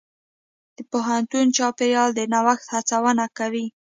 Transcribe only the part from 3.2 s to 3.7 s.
کوي.